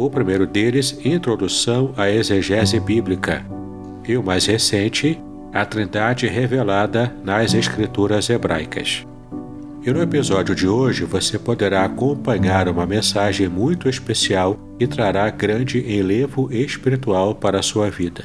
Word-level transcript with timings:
o 0.00 0.08
primeiro 0.08 0.46
deles, 0.46 0.98
Introdução 1.04 1.92
à 1.94 2.10
Exegese 2.10 2.80
Bíblica, 2.80 3.44
e 4.08 4.16
o 4.16 4.22
mais 4.22 4.46
recente, 4.46 5.20
A 5.52 5.66
Trindade 5.66 6.26
Revelada 6.26 7.14
nas 7.22 7.52
Escrituras 7.52 8.30
Hebraicas. 8.30 9.06
E 9.84 9.90
no 9.90 10.00
episódio 10.00 10.54
de 10.54 10.66
hoje 10.66 11.04
você 11.04 11.38
poderá 11.38 11.84
acompanhar 11.84 12.66
uma 12.66 12.86
mensagem 12.86 13.46
muito 13.46 13.90
especial 13.90 14.58
e 14.78 14.86
trará 14.86 15.28
grande 15.28 15.78
enlevo 15.80 16.50
espiritual 16.50 17.34
para 17.34 17.58
a 17.58 17.62
sua 17.62 17.90
vida. 17.90 18.24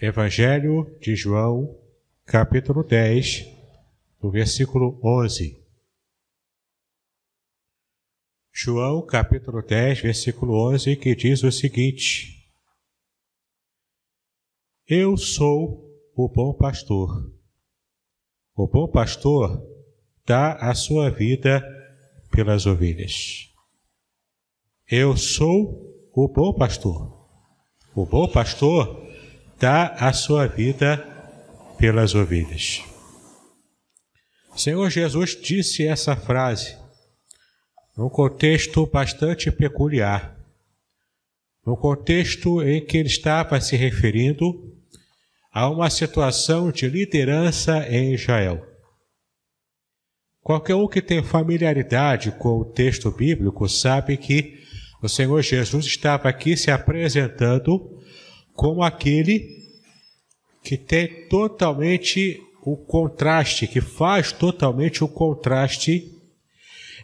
Evangelho 0.00 0.88
de 1.00 1.14
João, 1.14 1.72
capítulo 2.26 2.82
10, 2.82 3.46
do 4.20 4.28
versículo 4.28 4.98
11. 5.04 5.61
João 8.54 9.06
capítulo 9.06 9.62
10, 9.62 10.02
versículo 10.02 10.68
11, 10.72 10.96
que 10.96 11.16
diz 11.16 11.42
o 11.42 11.50
seguinte: 11.50 12.52
Eu 14.86 15.16
sou 15.16 15.90
o 16.14 16.28
bom 16.28 16.52
pastor. 16.52 17.32
O 18.54 18.68
bom 18.68 18.86
pastor 18.86 19.66
dá 20.26 20.52
a 20.56 20.74
sua 20.74 21.08
vida 21.08 21.64
pelas 22.30 22.66
ovelhas. 22.66 23.50
Eu 24.86 25.16
sou 25.16 26.10
o 26.12 26.28
bom 26.28 26.52
pastor. 26.52 27.26
O 27.94 28.04
bom 28.04 28.28
pastor 28.28 29.02
dá 29.58 29.94
a 29.94 30.12
sua 30.12 30.46
vida 30.46 30.98
pelas 31.78 32.14
ovelhas. 32.14 32.82
Senhor 34.54 34.90
Jesus 34.90 35.40
disse 35.40 35.86
essa 35.86 36.14
frase 36.14 36.81
num 37.96 38.08
contexto 38.08 38.86
bastante 38.86 39.50
peculiar, 39.50 40.38
num 41.64 41.76
contexto 41.76 42.62
em 42.62 42.84
que 42.84 42.96
ele 42.96 43.08
estava 43.08 43.60
se 43.60 43.76
referindo 43.76 44.72
a 45.52 45.68
uma 45.68 45.90
situação 45.90 46.72
de 46.72 46.88
liderança 46.88 47.86
em 47.88 48.14
Israel. 48.14 48.66
Qualquer 50.42 50.74
um 50.74 50.88
que 50.88 51.02
tem 51.02 51.22
familiaridade 51.22 52.32
com 52.32 52.58
o 52.58 52.64
texto 52.64 53.10
bíblico 53.10 53.68
sabe 53.68 54.16
que 54.16 54.58
o 55.02 55.08
Senhor 55.08 55.40
Jesus 55.42 55.86
estava 55.86 56.28
aqui 56.28 56.56
se 56.56 56.70
apresentando 56.70 58.00
como 58.54 58.82
aquele 58.82 59.46
que 60.64 60.76
tem 60.76 61.28
totalmente 61.28 62.40
o 62.64 62.76
contraste, 62.76 63.66
que 63.66 63.80
faz 63.80 64.32
totalmente 64.32 65.02
o 65.02 65.08
contraste 65.08 66.21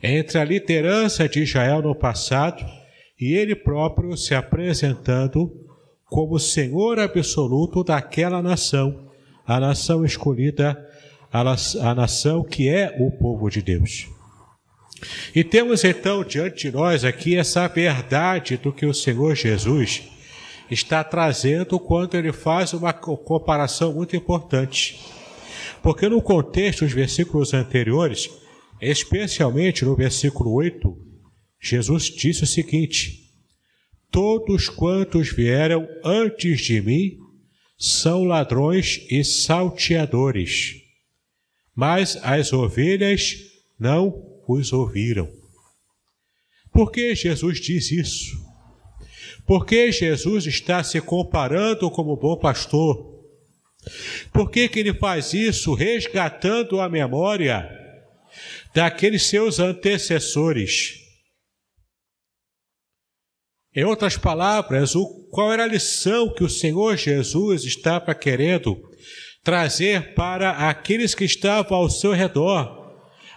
entre 0.02 0.38
a 0.38 0.44
liderança 0.44 1.28
de 1.28 1.42
Israel 1.42 1.82
no 1.82 1.94
passado 1.94 2.64
e 3.20 3.34
ele 3.34 3.54
próprio 3.54 4.16
se 4.16 4.34
apresentando 4.34 5.52
como 6.06 6.38
Senhor 6.38 6.98
absoluto 6.98 7.84
daquela 7.84 8.42
nação, 8.42 9.10
a 9.46 9.60
nação 9.60 10.04
escolhida, 10.04 10.86
a 11.30 11.94
nação 11.94 12.42
que 12.42 12.68
é 12.68 12.96
o 12.98 13.10
povo 13.10 13.50
de 13.50 13.60
Deus. 13.60 14.08
E 15.34 15.44
temos 15.44 15.84
então 15.84 16.24
diante 16.24 16.70
de 16.70 16.76
nós 16.76 17.04
aqui 17.04 17.36
essa 17.36 17.68
verdade 17.68 18.56
do 18.56 18.72
que 18.72 18.86
o 18.86 18.94
Senhor 18.94 19.34
Jesus 19.34 20.02
está 20.70 21.04
trazendo 21.04 21.78
quando 21.78 22.14
ele 22.16 22.32
faz 22.32 22.72
uma 22.72 22.92
comparação 22.92 23.92
muito 23.92 24.16
importante. 24.16 25.00
Porque 25.82 26.08
no 26.08 26.20
contexto 26.20 26.84
dos 26.84 26.92
versículos 26.92 27.54
anteriores, 27.54 28.30
Especialmente 28.80 29.84
no 29.84 29.96
versículo 29.96 30.52
8, 30.52 30.96
Jesus 31.60 32.04
disse 32.04 32.44
o 32.44 32.46
seguinte: 32.46 33.32
Todos 34.10 34.68
quantos 34.68 35.32
vieram 35.32 35.88
antes 36.04 36.60
de 36.60 36.80
mim 36.80 37.18
são 37.76 38.24
ladrões 38.24 39.04
e 39.10 39.24
salteadores, 39.24 40.82
mas 41.74 42.16
as 42.22 42.52
ovelhas 42.52 43.36
não 43.78 44.24
os 44.46 44.72
ouviram. 44.72 45.28
Por 46.72 46.92
que 46.92 47.14
Jesus 47.14 47.60
diz 47.60 47.90
isso? 47.90 48.46
Porque 49.44 49.90
Jesus 49.90 50.46
está 50.46 50.84
se 50.84 51.00
comparando 51.00 51.90
como 51.90 52.16
bom 52.16 52.36
pastor. 52.36 53.16
Por 54.32 54.50
que, 54.50 54.68
que 54.68 54.80
ele 54.80 54.92
faz 54.92 55.32
isso 55.32 55.72
resgatando 55.74 56.80
a 56.80 56.88
memória 56.88 57.87
daqueles 58.74 59.24
seus 59.26 59.58
antecessores. 59.58 60.94
Em 63.74 63.84
outras 63.84 64.16
palavras, 64.16 64.94
o, 64.94 65.28
qual 65.30 65.52
era 65.52 65.64
a 65.64 65.68
lição 65.68 66.32
que 66.34 66.42
o 66.42 66.48
Senhor 66.48 66.96
Jesus 66.96 67.64
estava 67.64 68.14
querendo 68.14 68.76
trazer 69.44 70.14
para 70.14 70.68
aqueles 70.68 71.14
que 71.14 71.24
estavam 71.24 71.76
ao 71.76 71.90
seu 71.90 72.12
redor, 72.12 72.76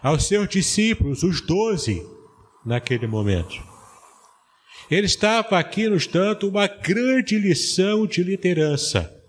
aos 0.02 0.28
seus 0.28 0.50
discípulos, 0.50 1.22
os 1.24 1.42
doze, 1.42 2.02
naquele 2.66 3.08
momento? 3.08 3.56
Ele 4.90 5.06
estava 5.06 5.58
aqui 5.60 5.88
nos 5.88 6.08
dando 6.08 6.50
uma 6.50 6.68
grande 6.68 7.38
lição 7.38 8.06
de 8.06 8.24
liderança. 8.24 9.21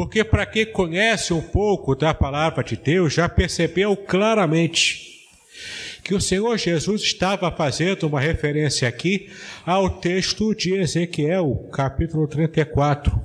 Porque 0.00 0.24
para 0.24 0.46
quem 0.46 0.64
conhece 0.64 1.30
um 1.34 1.42
pouco 1.42 1.94
da 1.94 2.14
palavra 2.14 2.64
de 2.64 2.74
Deus, 2.74 3.12
já 3.12 3.28
percebeu 3.28 3.94
claramente 3.94 5.28
que 6.02 6.14
o 6.14 6.20
Senhor 6.22 6.56
Jesus 6.56 7.02
estava 7.02 7.52
fazendo 7.52 8.04
uma 8.04 8.18
referência 8.18 8.88
aqui 8.88 9.30
ao 9.62 9.90
texto 9.90 10.54
de 10.54 10.72
Ezequiel, 10.72 11.68
capítulo 11.70 12.26
34. 12.26 13.20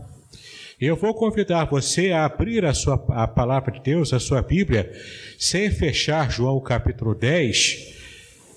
Eu 0.78 0.98
vou 0.98 1.14
convidar 1.14 1.64
você 1.64 2.12
a 2.12 2.26
abrir 2.26 2.66
a, 2.66 2.74
sua, 2.74 3.02
a 3.12 3.26
palavra 3.26 3.72
de 3.72 3.80
Deus, 3.80 4.12
a 4.12 4.20
sua 4.20 4.42
Bíblia, 4.42 4.92
sem 5.40 5.72
fechar 5.72 6.30
João 6.30 6.60
capítulo 6.60 7.16
10, 7.16 7.96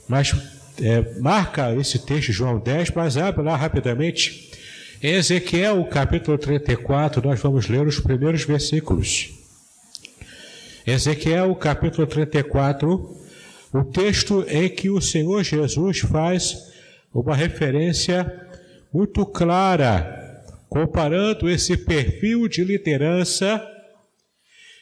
mas 0.08 0.34
é, 0.82 1.20
marca 1.20 1.72
esse 1.76 2.04
texto, 2.04 2.32
João 2.32 2.58
10, 2.58 2.90
mas 2.96 3.16
abre 3.16 3.44
lá 3.44 3.54
rapidamente 3.54 4.47
em 5.00 5.12
Ezequiel, 5.12 5.84
capítulo 5.84 6.36
34, 6.36 7.22
nós 7.24 7.40
vamos 7.40 7.68
ler 7.68 7.86
os 7.86 8.00
primeiros 8.00 8.42
versículos. 8.42 9.30
Ezequiel, 10.84 11.54
capítulo 11.54 12.04
34, 12.04 13.16
o 13.72 13.84
texto 13.84 14.44
em 14.48 14.68
que 14.68 14.90
o 14.90 15.00
Senhor 15.00 15.44
Jesus 15.44 16.00
faz 16.00 16.56
uma 17.14 17.36
referência 17.36 18.48
muito 18.92 19.24
clara, 19.24 20.44
comparando 20.68 21.48
esse 21.48 21.76
perfil 21.76 22.48
de 22.48 22.64
liderança 22.64 23.64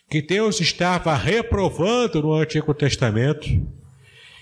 que 0.09 0.23
Deus 0.23 0.61
estava 0.61 1.15
reprovando 1.15 2.23
no 2.23 2.33
Antigo 2.33 2.73
Testamento 2.73 3.47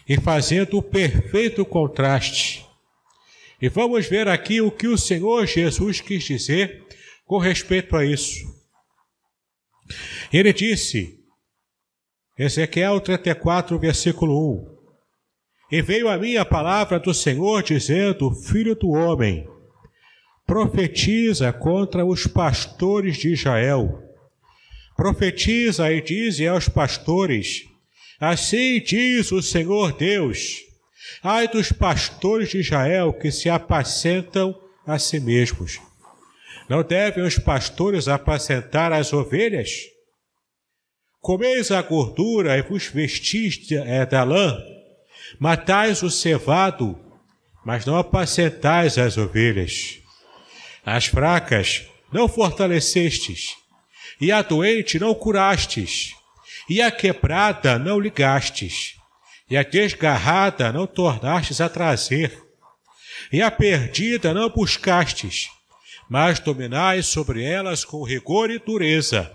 e 0.08 0.20
fazendo 0.20 0.78
o 0.78 0.82
perfeito 0.82 1.64
contraste 1.64 2.63
e 3.64 3.68
vamos 3.70 4.06
ver 4.06 4.28
aqui 4.28 4.60
o 4.60 4.70
que 4.70 4.86
o 4.86 4.98
Senhor 4.98 5.46
Jesus 5.46 5.98
quis 5.98 6.22
dizer 6.22 6.84
com 7.24 7.38
respeito 7.38 7.96
a 7.96 8.04
isso. 8.04 8.44
Ele 10.30 10.52
disse, 10.52 11.18
Ezequiel 12.38 13.00
34, 13.00 13.78
versículo 13.78 14.68
1: 15.72 15.76
E 15.78 15.80
veio 15.80 16.10
a 16.10 16.18
mim 16.18 16.36
a 16.36 16.44
palavra 16.44 17.00
do 17.00 17.14
Senhor, 17.14 17.62
dizendo: 17.62 18.34
Filho 18.34 18.74
do 18.74 18.90
homem, 18.90 19.48
profetiza 20.46 21.50
contra 21.50 22.04
os 22.04 22.26
pastores 22.26 23.16
de 23.16 23.32
Israel. 23.32 23.98
Profetiza 24.94 25.90
e 25.90 26.02
dize 26.02 26.46
aos 26.46 26.68
pastores: 26.68 27.62
Assim 28.20 28.78
diz 28.78 29.32
o 29.32 29.40
Senhor 29.40 29.96
Deus: 29.96 30.73
Ai 31.22 31.48
dos 31.48 31.72
pastores 31.72 32.50
de 32.50 32.58
Israel 32.58 33.12
que 33.12 33.30
se 33.30 33.48
apacentam 33.48 34.58
a 34.86 34.98
si 34.98 35.20
mesmos. 35.20 35.80
Não 36.68 36.82
devem 36.82 37.24
os 37.24 37.38
pastores 37.38 38.08
apacentar 38.08 38.92
as 38.92 39.12
ovelhas? 39.12 39.70
Comeis 41.20 41.70
a 41.70 41.80
gordura 41.82 42.56
e 42.58 42.62
vos 42.62 42.86
vestis 42.86 43.70
é, 43.72 44.04
da 44.04 44.24
lã, 44.24 44.58
matais 45.38 46.02
o 46.02 46.10
cevado, 46.10 46.98
mas 47.64 47.86
não 47.86 47.96
apacentais 47.96 48.98
as 48.98 49.16
ovelhas. 49.16 49.98
As 50.84 51.06
fracas 51.06 51.86
não 52.12 52.28
fortalecestes, 52.28 53.56
e 54.20 54.30
a 54.30 54.42
doente 54.42 54.98
não 54.98 55.14
curastes, 55.14 56.14
e 56.68 56.80
a 56.80 56.90
quebrada 56.90 57.78
não 57.78 57.98
ligastes, 57.98 58.96
e 59.48 59.56
a 59.56 59.62
desgarrada 59.62 60.72
não 60.72 60.86
tornastes 60.86 61.60
a 61.60 61.68
trazer, 61.68 62.42
e 63.32 63.42
a 63.42 63.50
perdida 63.50 64.32
não 64.34 64.48
buscastes, 64.48 65.48
mas 66.08 66.38
dominais 66.38 67.06
sobre 67.06 67.42
elas 67.42 67.84
com 67.84 68.02
rigor 68.02 68.50
e 68.50 68.58
dureza. 68.58 69.30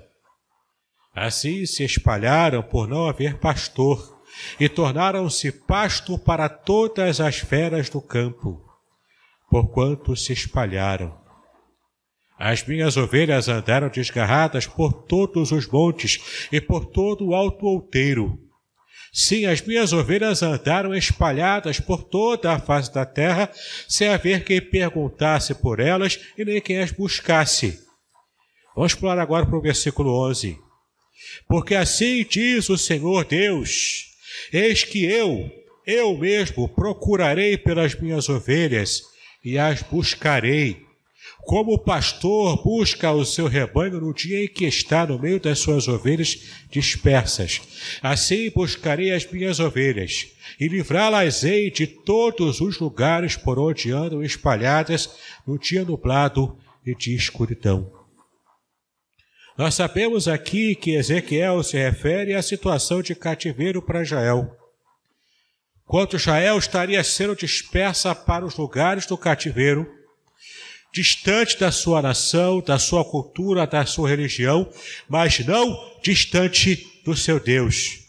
Assim 1.16 1.66
se 1.66 1.84
espalharam 1.84 2.62
por 2.64 2.88
não 2.88 3.08
haver 3.08 3.38
pastor, 3.40 4.20
e 4.60 4.70
tornaram-se 4.70 5.52
pasto 5.52 6.18
para 6.18 6.48
todas 6.48 7.20
as 7.20 7.38
feras 7.40 7.90
do 7.90 8.02
campo, 8.02 8.64
porquanto 9.50 10.16
se 10.16 10.34
espalharam. 10.34 11.18
As 12.38 12.64
minhas 12.66 12.96
ovelhas 12.96 13.50
andaram 13.50 13.90
desgarradas 13.90 14.66
por 14.66 14.94
todos 14.94 15.52
os 15.52 15.68
montes 15.68 16.48
e 16.52 16.62
por 16.62 16.86
todo 16.86 17.28
o 17.28 17.36
alto 17.36 17.66
outeiro. 17.66 18.49
Sim, 19.12 19.46
as 19.46 19.62
minhas 19.62 19.92
ovelhas 19.92 20.44
andaram 20.44 20.94
espalhadas 20.94 21.80
por 21.80 22.04
toda 22.04 22.52
a 22.52 22.60
face 22.60 22.94
da 22.94 23.06
terra, 23.06 23.52
sem 23.88 24.08
haver 24.08 24.44
quem 24.44 24.62
perguntasse 24.62 25.56
por 25.56 25.80
elas 25.80 26.20
e 26.38 26.46
nem 26.46 26.62
quem 26.62 26.80
as 26.80 26.92
buscasse. 26.92 27.80
Vamos 28.76 28.94
pular 28.94 29.18
agora 29.20 29.46
para 29.46 29.58
o 29.58 29.62
versículo 29.62 30.12
11. 30.30 30.58
Porque 31.48 31.76
assim 31.76 32.24
diz 32.24 32.70
o 32.70 32.78
Senhor 32.78 33.26
Deus: 33.26 34.06
Eis 34.54 34.84
que 34.84 35.04
eu, 35.06 35.50
eu 35.86 36.18
mesmo, 36.18 36.70
procurarei 36.70 37.58
pelas 37.58 37.96
minhas 37.96 38.30
ovelhas 38.30 39.02
e 39.44 39.58
as 39.58 39.82
buscarei 39.82 40.89
como 41.42 41.74
o 41.74 41.80
pastor 41.80 42.62
busca 42.64 43.12
o 43.12 43.26
seu 43.26 43.48
rebanho 43.48 44.00
no 44.00 44.14
dia 44.14 44.44
em 44.44 44.48
que 44.48 44.66
está 44.66 45.08
no 45.08 45.18
meio 45.18 45.40
das 45.40 45.60
suas 45.60 45.88
ovelhas 45.88 46.38
dispersas. 46.70 47.62
Assim 48.02 48.52
buscarei 48.52 49.12
as 49.12 49.26
minhas 49.26 49.60
ovelhas 49.60 50.28
e 50.60 50.68
livrá-las-ei 50.68 51.72
de 51.72 51.88
todos 51.88 52.62
os 52.62 52.78
lugares 52.80 53.36
por 53.36 53.58
onde 53.58 53.92
andam 53.92 54.22
espalhadas 54.22 55.10
no 55.48 55.58
dia 55.58 55.84
nublado 55.84 56.58
e 56.86 56.94
de 56.94 57.16
escuridão. 57.16 57.92
Nós 59.58 59.76
sabemos 59.76 60.28
aqui 60.28 60.76
que 60.76 60.92
Ezequiel 60.92 61.62
se 61.64 61.78
refere 61.78 62.34
à 62.34 62.42
situação 62.42 63.02
de 63.02 63.14
cativeiro 63.14 63.82
para 63.82 64.02
Israel. 64.02 64.56
Quanto 65.84 66.16
Israel 66.16 66.58
estaria 66.58 67.04
sendo 67.04 67.36
dispersa 67.36 68.14
para 68.14 68.46
os 68.46 68.56
lugares 68.56 69.06
do 69.06 69.18
cativeiro, 69.18 69.99
distante 70.94 71.58
da 71.60 71.72
sua 71.72 72.02
nação, 72.02 72.62
da 72.62 72.80
sua 72.80 73.06
cultura, 73.06 73.68
da 73.68 73.86
sua 73.86 74.10
religião, 74.10 74.70
mas 75.08 75.40
não 75.46 75.78
distante 76.02 76.88
do 77.06 77.16
seu 77.16 77.40
Deus. 77.40 78.00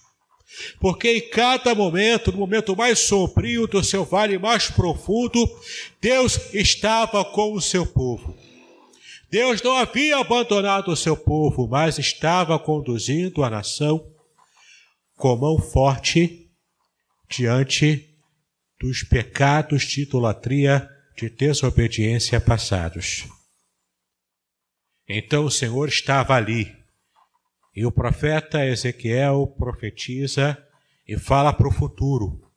Porque 0.79 1.11
em 1.11 1.31
cada 1.31 1.75
momento, 1.75 2.33
no 2.33 2.39
momento 2.39 2.77
mais 2.77 2.99
sombrio 2.99 3.67
do 3.67 3.83
seu 3.83 4.05
vale 4.05 4.39
mais 4.39 4.69
profundo, 4.69 5.49
Deus 6.01 6.39
estava 6.53 7.25
com 7.25 7.55
o 7.55 7.61
seu 7.61 7.87
povo. 7.87 8.37
Deus 9.31 9.63
não 9.63 9.77
havia 9.77 10.19
abandonado 10.19 10.89
o 10.89 10.97
seu 10.97 11.17
povo, 11.17 11.69
mas 11.69 11.99
estava 11.99 12.59
conduzindo 12.59 13.45
a 13.45 13.51
nação 13.51 14.05
com 15.17 15.37
mão 15.37 15.59
forte 15.59 16.51
diante 17.29 18.09
dos 18.81 19.03
pecados 19.03 19.85
de 19.85 20.03
idolatria 20.03 20.89
de 21.21 21.29
desobediência 21.29 22.41
passados. 22.41 23.29
Então 25.07 25.45
o 25.45 25.51
Senhor 25.51 25.87
estava 25.87 26.35
ali, 26.35 26.75
e 27.77 27.85
o 27.85 27.93
profeta 27.93 28.65
Ezequiel 28.65 29.47
profetiza 29.59 30.57
e 31.07 31.19
fala 31.19 31.53
para 31.53 31.69
o 31.69 31.73
futuro. 31.73 32.51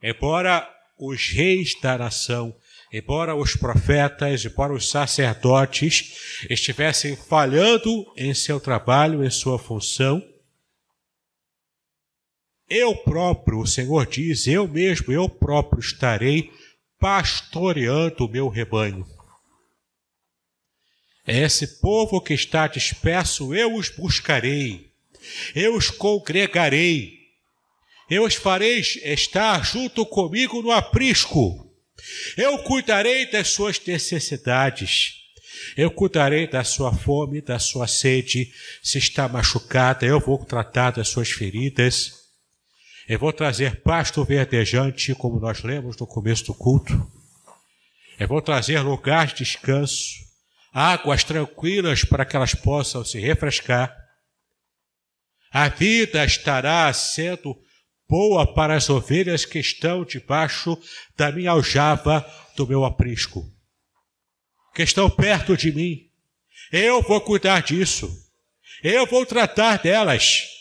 Embora 0.00 0.72
os 0.96 1.30
reis 1.30 1.74
da 1.80 1.98
nação, 1.98 2.56
embora 2.92 3.34
os 3.34 3.56
profetas, 3.56 4.44
embora 4.44 4.72
os 4.72 4.88
sacerdotes 4.88 6.44
estivessem 6.48 7.16
falhando 7.16 8.06
em 8.16 8.32
seu 8.34 8.60
trabalho, 8.60 9.24
em 9.24 9.30
sua 9.30 9.58
função, 9.58 10.22
eu 12.68 12.94
próprio, 12.94 13.60
o 13.60 13.66
Senhor 13.66 14.06
diz, 14.06 14.46
eu 14.46 14.68
mesmo, 14.68 15.12
eu 15.12 15.28
próprio 15.28 15.80
estarei 15.80 16.52
pastoreando 16.98 18.26
o 18.26 18.28
meu 18.28 18.48
rebanho. 18.48 19.06
É 21.26 21.42
esse 21.42 21.80
povo 21.80 22.20
que 22.20 22.32
está 22.32 22.66
disperso, 22.66 23.54
eu 23.54 23.74
os 23.74 23.90
buscarei, 23.90 24.90
eu 25.54 25.76
os 25.76 25.90
congregarei, 25.90 27.18
eu 28.08 28.24
os 28.24 28.34
farei 28.34 28.80
estar 28.80 29.62
junto 29.62 30.06
comigo 30.06 30.62
no 30.62 30.70
aprisco, 30.70 31.70
eu 32.36 32.58
cuidarei 32.60 33.30
das 33.30 33.48
suas 33.48 33.78
necessidades, 33.84 35.16
eu 35.76 35.90
cuidarei 35.90 36.46
da 36.46 36.64
sua 36.64 36.94
fome, 36.94 37.42
da 37.42 37.58
sua 37.58 37.86
sede, 37.86 38.50
se 38.82 38.96
está 38.96 39.28
machucada, 39.28 40.06
eu 40.06 40.18
vou 40.18 40.42
tratar 40.44 40.92
das 40.92 41.08
suas 41.08 41.30
feridas, 41.30 42.17
eu 43.08 43.18
vou 43.18 43.32
trazer 43.32 43.80
pasto 43.80 44.22
verdejante, 44.22 45.14
como 45.14 45.40
nós 45.40 45.62
lemos 45.62 45.96
no 45.96 46.06
começo 46.06 46.44
do 46.44 46.54
culto. 46.54 47.10
Eu 48.20 48.28
vou 48.28 48.42
trazer 48.42 48.80
lugar 48.80 49.28
de 49.28 49.36
descanso, 49.36 50.12
águas 50.74 51.24
tranquilas 51.24 52.04
para 52.04 52.26
que 52.26 52.36
elas 52.36 52.54
possam 52.54 53.02
se 53.02 53.18
refrescar. 53.18 53.96
A 55.50 55.70
vida 55.70 56.22
estará 56.22 56.92
sendo 56.92 57.56
boa 58.06 58.46
para 58.52 58.74
as 58.74 58.90
ovelhas 58.90 59.46
que 59.46 59.58
estão 59.58 60.04
debaixo 60.04 60.78
da 61.16 61.32
minha 61.32 61.52
aljava 61.52 62.26
do 62.54 62.66
meu 62.66 62.84
aprisco, 62.84 63.42
que 64.74 64.82
estão 64.82 65.08
perto 65.08 65.56
de 65.56 65.72
mim. 65.72 66.10
Eu 66.70 67.00
vou 67.00 67.22
cuidar 67.22 67.62
disso. 67.62 68.14
Eu 68.82 69.06
vou 69.06 69.24
tratar 69.24 69.78
delas 69.78 70.57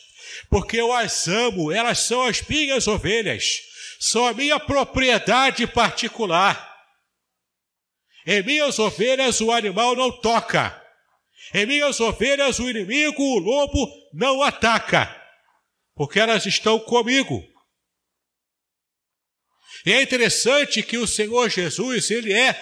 porque 0.50 0.78
eu 0.78 0.94
as 0.94 1.28
amo, 1.28 1.72
elas 1.72 2.00
são 2.00 2.24
as 2.24 2.42
minhas 2.42 2.88
ovelhas, 2.88 3.62
são 4.00 4.26
a 4.26 4.34
minha 4.34 4.60
propriedade 4.60 5.66
particular. 5.68 6.76
Em 8.26 8.44
minhas 8.44 8.78
ovelhas 8.80 9.40
o 9.42 9.52
animal 9.52 9.96
não 9.96 10.12
toca, 10.12 10.82
em 11.54 11.66
minhas 11.66 12.00
ovelhas 12.00 12.60
o 12.60 12.70
inimigo, 12.70 13.22
o 13.22 13.40
lobo, 13.40 13.88
não 14.14 14.42
ataca, 14.42 15.16
porque 15.96 16.20
elas 16.20 16.46
estão 16.46 16.80
comigo. 16.80 17.44
E 19.86 19.94
é 19.94 20.02
interessante 20.02 20.84
que 20.84 20.98
o 20.98 21.08
Senhor 21.08 21.50
Jesus, 21.50 22.12
ele 22.12 22.34
é 22.34 22.62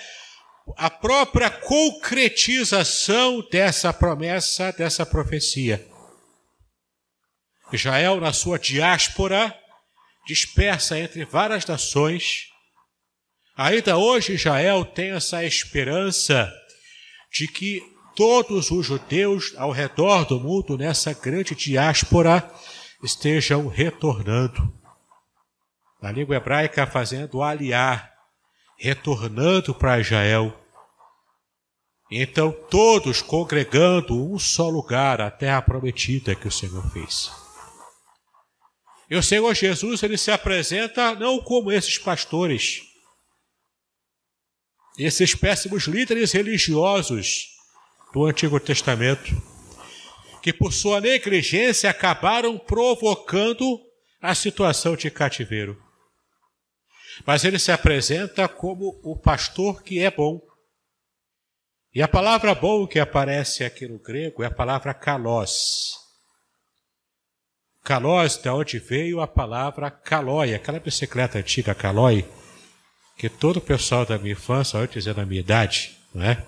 a 0.78 0.90
própria 0.90 1.50
concretização 1.50 3.42
dessa 3.50 3.94
promessa, 3.94 4.72
dessa 4.72 5.06
profecia. 5.06 5.95
Israel, 7.72 8.20
na 8.20 8.32
sua 8.32 8.60
diáspora, 8.60 9.54
dispersa 10.26 10.98
entre 10.98 11.26
várias 11.26 11.66
nações, 11.66 12.50
ainda 13.56 13.98
hoje 13.98 14.34
Israel 14.34 14.84
tem 14.86 15.12
essa 15.12 15.44
esperança 15.44 16.52
de 17.32 17.48
que 17.48 17.82
todos 18.16 18.72
os 18.72 18.86
judeus 18.86 19.54
ao 19.58 19.72
redor 19.72 20.26
do 20.26 20.40
mundo, 20.40 20.78
nessa 20.78 21.14
grande 21.14 21.54
diáspora, 21.54 22.50
estejam 23.04 23.68
retornando. 23.68 24.74
Na 26.02 26.12
língua 26.12 26.38
hebraica, 26.38 26.88
fazendo 26.88 27.44
aliar, 27.44 28.14
retornando 28.78 29.74
para 29.74 30.00
Israel. 30.00 30.58
Então, 32.10 32.52
todos 32.70 33.22
congregando 33.22 34.32
um 34.32 34.38
só 34.40 34.70
lugar, 34.70 35.20
a 35.20 35.32
terra 35.32 35.62
prometida 35.62 36.36
que 36.36 36.48
o 36.48 36.52
Senhor 36.52 36.90
fez. 36.92 37.45
E 39.10 39.16
o 39.16 39.24
Senhor 39.24 39.54
Jesus, 39.54 40.02
ele 40.02 40.18
se 40.18 40.32
apresenta 40.32 41.14
não 41.16 41.40
como 41.40 41.72
esses 41.72 41.98
pastores, 41.98 42.82
esses 44.98 45.36
péssimos 45.36 45.84
líderes 45.84 46.32
religiosos 46.32 47.50
do 48.14 48.26
Antigo 48.26 48.60
Testamento, 48.60 49.30
que 50.42 50.54
por 50.54 50.74
sua 50.74 51.02
negligência 51.02 51.90
acabaram 51.90 52.58
provocando 52.58 53.80
a 54.22 54.34
situação 54.34 54.96
de 54.96 55.12
cativeiro. 55.12 55.80
Mas 57.26 57.44
ele 57.44 57.60
se 57.60 57.72
apresenta 57.72 58.48
como 58.48 59.00
o 59.04 59.18
pastor 59.18 59.84
que 59.84 60.00
é 60.00 60.10
bom. 60.10 60.42
E 61.94 62.02
a 62.02 62.08
palavra 62.08 62.54
bom 62.54 62.88
que 62.88 63.00
aparece 63.00 63.64
aqui 63.64 63.88
no 63.88 64.00
grego 64.00 64.44
é 64.44 64.48
a 64.48 64.52
palavra 64.52 64.94
kalos. 64.94 65.95
Kalos, 67.86 68.38
de 68.38 68.50
onde 68.50 68.80
veio 68.80 69.22
a 69.22 69.28
palavra 69.28 69.92
calói, 69.92 70.56
aquela 70.56 70.80
bicicleta 70.80 71.38
antiga 71.38 71.76
calói, 71.76 72.28
que 73.16 73.30
todo 73.30 73.58
o 73.58 73.62
pessoal 73.62 74.04
da 74.08 74.18
minha 74.18 74.32
infância, 74.34 74.80
antes 74.80 75.06
da 75.06 75.24
minha 75.24 75.40
idade, 75.40 75.96
não 76.12 76.24
é? 76.24 76.44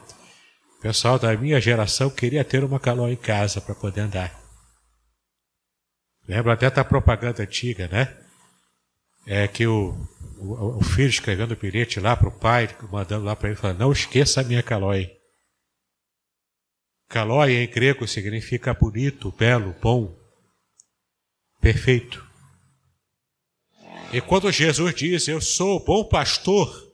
O 0.79 0.81
pessoal 0.81 1.19
da 1.19 1.37
minha 1.37 1.61
geração 1.61 2.09
queria 2.09 2.43
ter 2.43 2.63
uma 2.63 2.79
calói 2.79 3.11
em 3.11 3.17
casa 3.17 3.61
para 3.61 3.75
poder 3.75 4.01
andar. 4.01 4.35
Lembra 6.27 6.53
até 6.53 6.71
da 6.71 6.83
propaganda 6.83 7.43
antiga, 7.43 7.87
né? 7.87 8.17
É 9.27 9.47
que 9.47 9.67
o, 9.67 9.95
o, 10.39 10.79
o 10.79 10.83
filho 10.83 11.09
escrevendo 11.09 11.51
o 11.51 11.57
bilhete 11.57 11.99
lá 11.99 12.17
para 12.17 12.29
o 12.29 12.39
pai, 12.39 12.67
mandando 12.91 13.25
lá 13.25 13.35
para 13.35 13.49
ele, 13.49 13.57
falando: 13.57 13.79
Não 13.79 13.91
esqueça 13.91 14.41
a 14.41 14.43
minha 14.43 14.63
calói. 14.63 15.11
Calói 17.07 17.57
em 17.57 17.69
grego 17.69 18.07
significa 18.07 18.73
bonito, 18.73 19.31
belo, 19.31 19.75
bom, 19.79 20.26
perfeito. 21.61 22.25
E 24.13 24.21
quando 24.21 24.51
Jesus 24.51 24.95
diz: 24.95 25.27
Eu 25.27 25.41
sou 25.41 25.77
o 25.77 25.83
bom 25.83 26.03
pastor, 26.03 26.87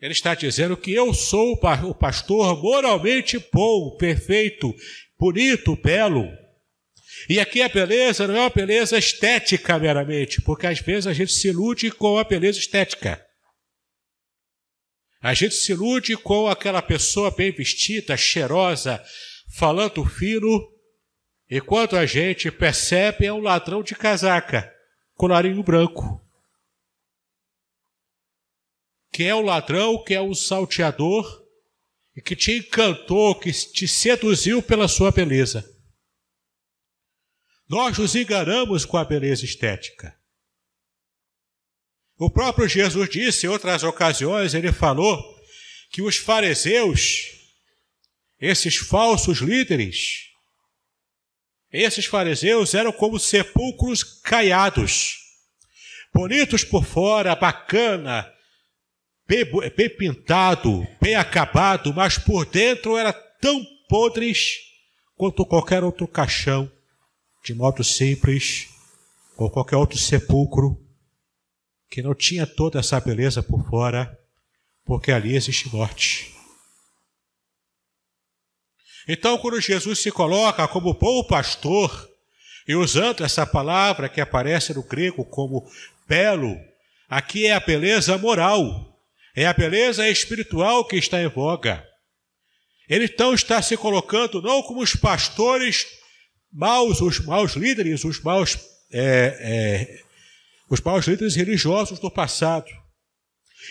ele 0.00 0.12
está 0.12 0.34
dizendo 0.34 0.76
que 0.76 0.92
eu 0.92 1.14
sou 1.14 1.52
o 1.52 1.94
pastor 1.94 2.60
moralmente 2.60 3.38
bom, 3.52 3.96
perfeito, 3.96 4.74
bonito, 5.18 5.76
belo. 5.76 6.28
E 7.28 7.38
aqui 7.38 7.62
a 7.62 7.68
beleza 7.68 8.26
não 8.26 8.36
é 8.36 8.40
uma 8.40 8.50
beleza 8.50 8.98
estética 8.98 9.78
meramente, 9.78 10.42
porque 10.42 10.66
às 10.66 10.80
vezes 10.80 11.06
a 11.06 11.12
gente 11.12 11.32
se 11.32 11.48
ilude 11.48 11.90
com 11.92 12.18
a 12.18 12.24
beleza 12.24 12.58
estética. 12.58 13.24
A 15.20 15.34
gente 15.34 15.54
se 15.54 15.70
ilude 15.70 16.16
com 16.16 16.48
aquela 16.48 16.82
pessoa 16.82 17.30
bem 17.30 17.52
vestida, 17.52 18.16
cheirosa, 18.16 19.00
falando 19.54 20.04
fino, 20.04 20.71
e 21.52 21.60
quando 21.60 21.96
a 21.96 22.06
gente 22.06 22.50
percebe 22.50 23.26
é 23.26 23.32
um 23.32 23.40
ladrão 23.40 23.82
de 23.82 23.94
casaca, 23.94 24.72
colarinho 25.14 25.62
branco 25.62 26.22
que 29.12 29.24
é 29.24 29.34
o 29.34 29.42
ladrão, 29.42 30.02
que 30.02 30.14
é 30.14 30.20
o 30.20 30.34
salteador, 30.34 31.46
e 32.16 32.22
que 32.22 32.34
te 32.34 32.52
encantou, 32.52 33.38
que 33.38 33.52
te 33.52 33.86
seduziu 33.86 34.62
pela 34.62 34.88
sua 34.88 35.10
beleza. 35.10 35.62
Nós 37.68 37.98
nos 37.98 38.14
enganamos 38.14 38.86
com 38.86 38.96
a 38.96 39.04
beleza 39.04 39.44
estética. 39.44 40.18
O 42.16 42.30
próprio 42.30 42.66
Jesus 42.66 43.10
disse 43.10 43.46
em 43.46 43.50
outras 43.50 43.82
ocasiões, 43.82 44.54
ele 44.54 44.72
falou 44.72 45.22
que 45.90 46.00
os 46.00 46.16
fariseus, 46.16 47.26
esses 48.40 48.76
falsos 48.76 49.38
líderes, 49.38 50.31
esses 51.72 52.04
fariseus 52.04 52.74
eram 52.74 52.92
como 52.92 53.18
sepulcros 53.18 54.04
caiados, 54.04 55.16
bonitos 56.12 56.64
por 56.64 56.84
fora, 56.84 57.34
bacana, 57.34 58.30
bem, 59.26 59.44
bem 59.74 59.88
pintado, 59.88 60.86
bem 61.00 61.14
acabado, 61.14 61.94
mas 61.94 62.18
por 62.18 62.44
dentro 62.44 62.96
era 62.98 63.12
tão 63.12 63.64
podres 63.88 64.58
quanto 65.16 65.46
qualquer 65.46 65.82
outro 65.82 66.06
caixão, 66.06 66.70
de 67.44 67.54
modo 67.54 67.82
simples, 67.82 68.68
ou 69.36 69.50
qualquer 69.50 69.76
outro 69.76 69.98
sepulcro, 69.98 70.78
que 71.90 72.02
não 72.02 72.14
tinha 72.14 72.46
toda 72.46 72.80
essa 72.80 73.00
beleza 73.00 73.42
por 73.42 73.66
fora, 73.68 74.18
porque 74.84 75.10
ali 75.10 75.34
existe 75.34 75.68
morte. 75.74 76.34
Então, 79.06 79.38
quando 79.38 79.60
Jesus 79.60 79.98
se 79.98 80.10
coloca 80.10 80.66
como 80.68 80.94
bom 80.94 81.24
pastor, 81.24 82.10
e 82.66 82.74
usando 82.74 83.24
essa 83.24 83.44
palavra 83.44 84.08
que 84.08 84.20
aparece 84.20 84.72
no 84.72 84.82
grego 84.82 85.24
como 85.24 85.68
belo, 86.06 86.56
aqui 87.08 87.46
é 87.46 87.52
a 87.52 87.60
beleza 87.60 88.16
moral, 88.18 88.98
é 89.34 89.46
a 89.46 89.52
beleza 89.52 90.08
espiritual 90.08 90.84
que 90.84 90.96
está 90.96 91.20
em 91.20 91.28
voga. 91.28 91.86
Ele 92.88 93.06
então 93.06 93.34
está 93.34 93.60
se 93.62 93.76
colocando 93.76 94.42
não 94.42 94.62
como 94.62 94.82
os 94.82 94.94
pastores 94.94 95.86
maus, 96.52 97.00
os 97.00 97.20
maus 97.20 97.52
líderes, 97.52 98.04
os 98.04 98.20
maus, 98.20 98.58
é, 98.92 99.38
é, 99.40 100.00
os 100.68 100.80
maus 100.80 101.06
líderes 101.06 101.34
religiosos 101.34 101.98
do 101.98 102.10
passado. 102.10 102.70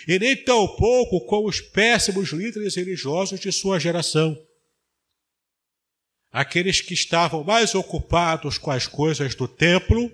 E 0.08 0.18
nem 0.18 0.34
tão 0.36 0.66
pouco 0.66 1.24
como 1.26 1.48
os 1.48 1.60
péssimos 1.60 2.30
líderes 2.30 2.74
religiosos 2.74 3.38
de 3.38 3.52
sua 3.52 3.78
geração. 3.78 4.36
Aqueles 6.32 6.80
que 6.80 6.94
estavam 6.94 7.44
mais 7.44 7.74
ocupados 7.74 8.56
com 8.56 8.70
as 8.70 8.86
coisas 8.86 9.34
do 9.34 9.46
templo 9.46 10.10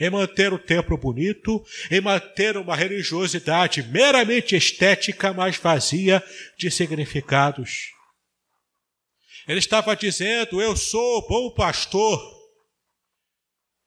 em 0.00 0.10
manter 0.10 0.52
o 0.52 0.58
templo 0.58 0.96
bonito, 0.96 1.64
em 1.90 2.00
manter 2.00 2.56
uma 2.56 2.74
religiosidade 2.74 3.82
meramente 3.82 4.56
estética, 4.56 5.32
mas 5.32 5.56
vazia 5.56 6.22
de 6.58 6.70
significados. 6.70 7.92
Ele 9.46 9.58
estava 9.58 9.94
dizendo: 9.94 10.60
Eu 10.60 10.76
sou 10.76 11.26
bom 11.28 11.50
pastor. 11.50 12.34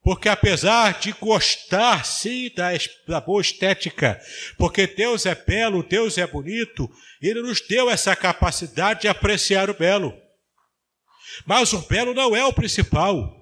Porque 0.01 0.29
apesar 0.29 0.99
de 0.99 1.11
gostar 1.11 2.05
sim 2.05 2.49
da, 2.55 2.69
da 3.05 3.19
boa 3.19 3.41
estética, 3.41 4.17
porque 4.57 4.87
Deus 4.87 5.25
é 5.25 5.35
belo, 5.35 5.83
Deus 5.83 6.17
é 6.17 6.25
bonito, 6.25 6.89
Ele 7.21 7.41
nos 7.41 7.59
deu 7.67 7.89
essa 7.89 8.15
capacidade 8.15 9.01
de 9.01 9.07
apreciar 9.09 9.69
o 9.69 9.73
belo. 9.73 10.17
Mas 11.45 11.73
o 11.73 11.79
belo 11.79 12.13
não 12.13 12.35
é 12.35 12.45
o 12.45 12.53
principal. 12.53 13.35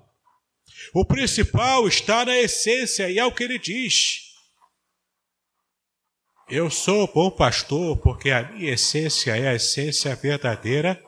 O 0.94 1.06
principal 1.06 1.88
está 1.88 2.26
na 2.26 2.38
essência 2.38 3.10
e 3.10 3.20
é 3.20 3.26
o 3.26 3.32
que 3.32 3.44
ele 3.44 3.60
diz. 3.60 4.26
Eu 6.48 6.70
sou 6.70 7.12
bom 7.12 7.32
pastor 7.32 7.98
porque 7.98 8.30
a 8.30 8.44
minha 8.44 8.74
essência 8.74 9.36
é 9.36 9.48
a 9.48 9.56
essência 9.56 10.16
verdadeira 10.16 11.02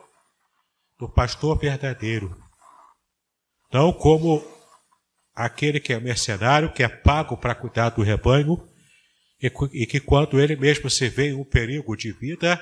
do 0.98 1.08
pastor 1.08 1.56
verdadeiro. 1.56 2.36
Não 3.72 3.92
como 3.92 4.44
aquele 5.34 5.78
que 5.78 5.92
é 5.92 6.00
mercenário, 6.00 6.72
que 6.72 6.82
é 6.82 6.88
pago 6.88 7.36
para 7.36 7.54
cuidar 7.54 7.90
do 7.90 8.02
rebanho 8.02 8.68
e 9.40 9.86
que 9.86 10.00
quando 10.00 10.40
ele 10.40 10.56
mesmo 10.56 10.90
se 10.90 11.08
vê 11.08 11.28
em 11.28 11.34
um 11.34 11.44
perigo 11.44 11.96
de 11.96 12.10
vida, 12.10 12.60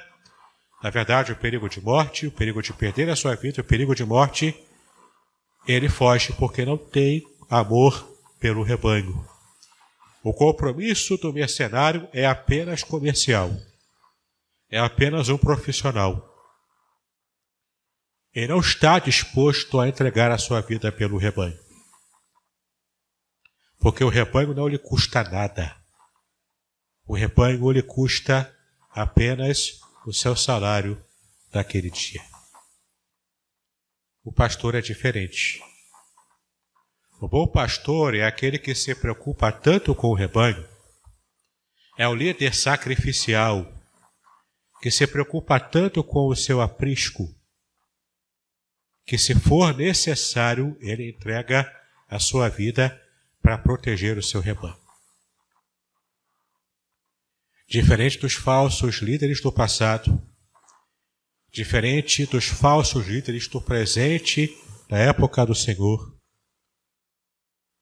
na 0.82 0.90
verdade, 0.90 1.32
o 1.32 1.36
perigo 1.36 1.68
de 1.68 1.80
morte, 1.80 2.26
o 2.26 2.32
perigo 2.32 2.62
de 2.62 2.72
perder 2.72 3.08
a 3.08 3.16
sua 3.16 3.34
vida, 3.34 3.60
o 3.60 3.64
perigo 3.64 3.94
de 3.94 4.04
morte, 4.04 4.54
ele 5.66 5.88
foge 5.88 6.32
porque 6.34 6.64
não 6.64 6.76
tem 6.76 7.26
amor 7.48 8.06
pelo 8.38 8.62
rebanho. 8.62 9.26
O 10.22 10.34
compromisso 10.34 11.16
do 11.16 11.32
mercenário 11.32 12.08
é 12.12 12.26
apenas 12.26 12.82
comercial, 12.82 13.50
é 14.70 14.78
apenas 14.78 15.28
um 15.28 15.38
profissional. 15.38 16.32
Ele 18.34 18.48
não 18.48 18.60
está 18.60 18.98
disposto 18.98 19.80
a 19.80 19.88
entregar 19.88 20.30
a 20.30 20.36
sua 20.36 20.60
vida 20.60 20.92
pelo 20.92 21.16
rebanho. 21.16 21.58
Porque 23.80 24.04
o 24.04 24.08
rebanho 24.08 24.52
não 24.52 24.68
lhe 24.68 24.78
custa 24.78 25.24
nada. 25.24 25.74
O 27.06 27.14
rebanho 27.14 27.70
lhe 27.70 27.82
custa 27.82 28.54
apenas 28.90 29.80
o 30.06 30.12
seu 30.12 30.36
salário 30.36 31.04
daquele 31.50 31.90
dia. 31.90 32.22
O 34.22 34.32
pastor 34.32 34.76
é 34.76 34.80
diferente. 34.80 35.60
O 37.20 37.26
bom 37.26 37.44
pastor 37.48 38.14
é 38.14 38.24
aquele 38.24 38.56
que 38.56 38.72
se 38.72 38.94
preocupa 38.94 39.50
tanto 39.50 39.96
com 39.96 40.06
o 40.08 40.14
rebanho, 40.14 40.64
é 41.98 42.06
o 42.06 42.14
líder 42.14 42.54
sacrificial, 42.54 43.66
que 44.80 44.92
se 44.92 45.08
preocupa 45.08 45.58
tanto 45.58 46.04
com 46.04 46.28
o 46.28 46.36
seu 46.36 46.60
aprisco, 46.60 47.34
que 49.04 49.18
se 49.18 49.34
for 49.34 49.76
necessário, 49.76 50.76
ele 50.80 51.10
entrega 51.10 51.68
a 52.08 52.20
sua 52.20 52.48
vida 52.48 53.02
para 53.42 53.58
proteger 53.58 54.16
o 54.16 54.22
seu 54.22 54.40
rebanho. 54.40 54.85
Diferente 57.68 58.18
dos 58.18 58.34
falsos 58.34 58.96
líderes 58.96 59.40
do 59.40 59.50
passado, 59.50 60.22
diferente 61.50 62.24
dos 62.26 62.44
falsos 62.44 63.06
líderes 63.06 63.48
do 63.48 63.60
presente, 63.60 64.56
da 64.88 64.98
época 64.98 65.44
do 65.44 65.54
Senhor. 65.54 66.14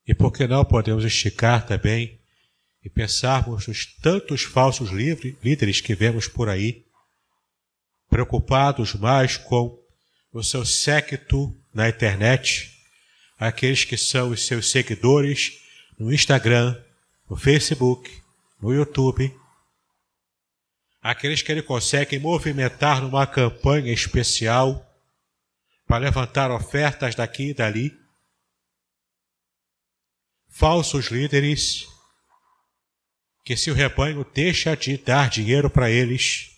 E 0.06 0.14
por 0.14 0.32
que 0.32 0.46
não 0.46 0.64
podemos 0.64 1.04
esticar 1.04 1.66
também 1.66 2.18
e 2.82 2.88
pensarmos 2.88 3.66
nos 3.66 3.84
tantos 3.96 4.42
falsos 4.42 4.90
líderes 4.90 5.80
que 5.80 5.94
vemos 5.94 6.28
por 6.28 6.48
aí, 6.48 6.84
preocupados 8.08 8.94
mais 8.94 9.36
com 9.36 9.78
o 10.32 10.42
seu 10.42 10.64
séquito 10.64 11.54
na 11.74 11.88
internet, 11.88 12.72
aqueles 13.38 13.84
que 13.84 13.96
são 13.96 14.30
os 14.30 14.46
seus 14.46 14.70
seguidores 14.70 15.60
no 15.98 16.12
Instagram, 16.12 16.80
no 17.28 17.36
Facebook, 17.36 18.10
no 18.60 18.72
YouTube, 18.72 19.34
aqueles 21.04 21.42
que 21.42 21.52
ele 21.52 21.60
consegue 21.60 22.18
movimentar 22.18 23.02
numa 23.02 23.26
campanha 23.26 23.92
especial 23.92 24.82
para 25.86 25.98
levantar 25.98 26.50
ofertas 26.50 27.14
daqui 27.14 27.50
e 27.50 27.54
dali. 27.54 27.94
Falsos 30.48 31.08
líderes 31.08 31.86
que 33.44 33.54
se 33.54 33.70
o 33.70 33.74
rebanho 33.74 34.24
deixa 34.32 34.74
de 34.74 34.96
dar 34.96 35.28
dinheiro 35.28 35.68
para 35.68 35.90
eles, 35.90 36.50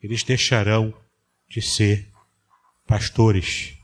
eles 0.00 0.22
deixarão 0.22 0.98
de 1.46 1.60
ser 1.60 2.10
pastores, 2.86 3.74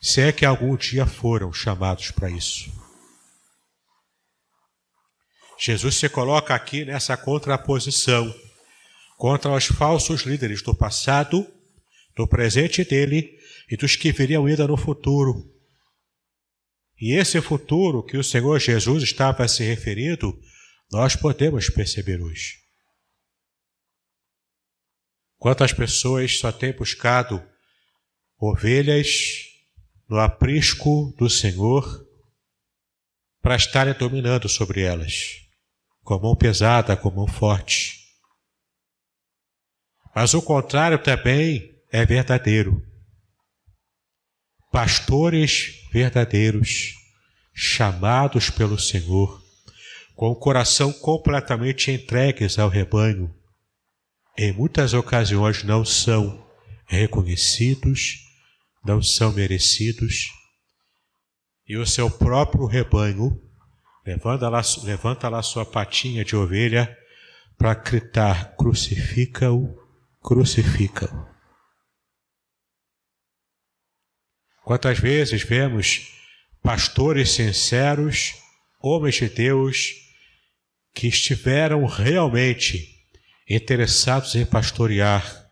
se 0.00 0.22
é 0.22 0.32
que 0.32 0.46
algum 0.46 0.74
dia 0.74 1.04
foram 1.04 1.52
chamados 1.52 2.10
para 2.12 2.30
isso. 2.30 2.72
Jesus 5.58 5.96
se 5.96 6.08
coloca 6.08 6.54
aqui 6.54 6.86
nessa 6.86 7.14
contraposição 7.18 8.34
contra 9.20 9.52
os 9.52 9.66
falsos 9.66 10.22
líderes 10.22 10.62
do 10.62 10.74
passado, 10.74 11.46
do 12.16 12.26
presente 12.26 12.82
dele 12.82 13.38
e 13.70 13.76
dos 13.76 13.94
que 13.94 14.10
viriam 14.10 14.46
ainda 14.46 14.66
no 14.66 14.78
futuro. 14.78 15.44
E 16.98 17.12
esse 17.12 17.38
futuro 17.42 18.02
que 18.02 18.16
o 18.16 18.24
Senhor 18.24 18.58
Jesus 18.58 19.02
estava 19.02 19.46
se 19.46 19.62
referindo, 19.62 20.34
nós 20.90 21.16
podemos 21.16 21.68
perceber 21.68 22.18
hoje. 22.22 22.54
Quantas 25.36 25.74
pessoas 25.74 26.38
só 26.38 26.50
têm 26.50 26.72
buscado 26.72 27.46
ovelhas 28.38 29.44
no 30.08 30.18
aprisco 30.18 31.14
do 31.18 31.28
Senhor 31.28 32.08
para 33.42 33.54
estarem 33.54 33.92
dominando 33.92 34.48
sobre 34.48 34.80
elas, 34.80 35.42
com 36.02 36.18
mão 36.18 36.34
pesada, 36.34 36.96
com 36.96 37.10
mão 37.10 37.26
forte. 37.26 37.99
Mas 40.14 40.34
o 40.34 40.42
contrário 40.42 40.98
também 40.98 41.74
é 41.90 42.04
verdadeiro. 42.04 42.82
Pastores 44.72 45.88
verdadeiros, 45.92 46.94
chamados 47.52 48.50
pelo 48.50 48.78
Senhor, 48.78 49.42
com 50.14 50.28
o 50.28 50.36
coração 50.36 50.92
completamente 50.92 51.90
entregues 51.90 52.58
ao 52.58 52.68
rebanho, 52.68 53.34
em 54.38 54.52
muitas 54.52 54.94
ocasiões 54.94 55.64
não 55.64 55.84
são 55.84 56.46
reconhecidos 56.86 58.30
não 58.84 59.02
são 59.02 59.32
merecidos, 59.32 60.32
e 61.66 61.76
o 61.76 61.86
seu 61.86 62.10
próprio 62.10 62.66
rebanho 62.66 63.40
levanta 64.04 64.48
lá, 64.48 64.62
levanta 64.82 65.28
lá 65.28 65.42
sua 65.42 65.64
patinha 65.64 66.24
de 66.24 66.34
ovelha 66.34 66.96
para 67.56 67.74
gritar: 67.74 68.56
crucifica-o, 68.56 69.78
crucifica-o. 70.20 71.28
Quantas 74.64 74.98
vezes 74.98 75.42
vemos 75.42 76.12
pastores 76.62 77.32
sinceros, 77.32 78.34
homens 78.80 79.16
de 79.16 79.28
Deus, 79.28 79.94
que 80.94 81.08
estiveram 81.08 81.86
realmente 81.86 82.88
interessados 83.48 84.34
em 84.34 84.46
pastorear, 84.46 85.50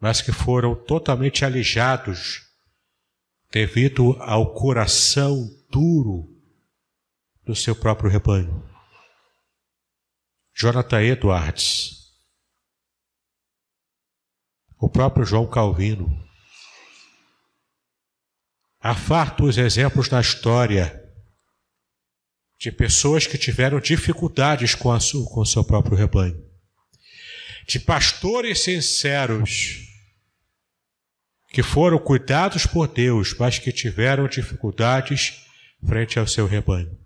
mas 0.00 0.20
que 0.20 0.30
foram 0.30 0.74
totalmente 0.74 1.44
alijados 1.44 2.42
devido 3.50 4.16
ao 4.20 4.54
coração 4.54 5.48
duro 5.70 6.28
do 7.44 7.56
seu 7.56 7.74
próprio 7.74 8.10
rebanho. 8.10 8.62
Jonathan 10.54 11.02
Edwards, 11.02 11.97
o 14.78 14.88
próprio 14.88 15.24
João 15.24 15.46
Calvino. 15.46 16.26
Há 18.80 18.94
fartos 18.94 19.58
exemplos 19.58 20.08
na 20.08 20.20
história 20.20 21.04
de 22.58 22.70
pessoas 22.70 23.26
que 23.26 23.36
tiveram 23.36 23.80
dificuldades 23.80 24.74
com, 24.74 24.92
a 24.92 25.00
sua, 25.00 25.28
com 25.28 25.40
o 25.40 25.46
seu 25.46 25.64
próprio 25.64 25.96
rebanho, 25.96 26.40
de 27.66 27.78
pastores 27.80 28.62
sinceros 28.62 29.84
que 31.50 31.62
foram 31.62 31.98
cuidados 31.98 32.66
por 32.66 32.86
Deus, 32.86 33.34
mas 33.38 33.58
que 33.58 33.72
tiveram 33.72 34.28
dificuldades 34.28 35.44
frente 35.86 36.18
ao 36.18 36.26
seu 36.26 36.46
rebanho. 36.46 36.96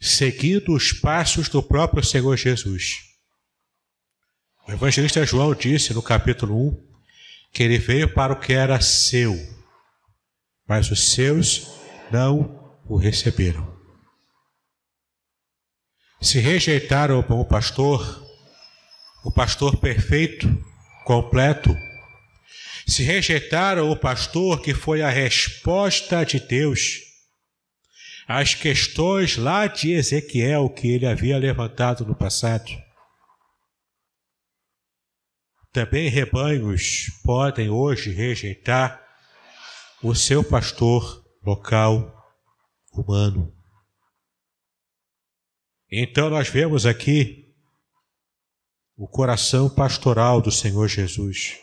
Seguindo 0.00 0.74
os 0.74 0.92
passos 0.92 1.48
do 1.48 1.62
próprio 1.62 2.04
Senhor 2.04 2.36
Jesus. 2.36 3.13
O 4.66 4.72
evangelista 4.72 5.24
João 5.26 5.54
disse 5.54 5.92
no 5.92 6.02
capítulo 6.02 6.68
1 6.68 6.94
que 7.52 7.62
ele 7.62 7.78
veio 7.78 8.12
para 8.12 8.32
o 8.32 8.40
que 8.40 8.52
era 8.52 8.80
seu, 8.80 9.36
mas 10.66 10.90
os 10.90 11.12
seus 11.12 11.70
não 12.10 12.78
o 12.86 12.96
receberam. 12.96 13.74
Se 16.20 16.38
rejeitaram 16.38 17.18
o 17.18 17.22
bom 17.22 17.44
pastor, 17.44 18.24
o 19.22 19.30
pastor 19.30 19.76
perfeito, 19.76 20.48
completo. 21.04 21.76
Se 22.86 23.02
rejeitaram 23.02 23.90
o 23.90 23.96
pastor, 23.96 24.62
que 24.62 24.72
foi 24.72 25.02
a 25.02 25.10
resposta 25.10 26.24
de 26.24 26.40
Deus 26.40 27.00
às 28.26 28.54
questões 28.54 29.36
lá 29.36 29.66
de 29.66 29.92
Ezequiel 29.92 30.70
que 30.70 30.88
ele 30.88 31.06
havia 31.06 31.36
levantado 31.36 32.06
no 32.06 32.14
passado. 32.14 32.72
Também 35.74 36.08
rebanhos 36.08 37.10
podem 37.24 37.68
hoje 37.68 38.12
rejeitar 38.12 39.04
o 40.04 40.14
seu 40.14 40.44
pastor 40.44 41.26
local 41.44 42.14
humano. 42.92 43.52
Então 45.90 46.30
nós 46.30 46.48
vemos 46.48 46.86
aqui 46.86 47.52
o 48.96 49.08
coração 49.08 49.68
pastoral 49.68 50.40
do 50.40 50.52
Senhor 50.52 50.86
Jesus, 50.86 51.58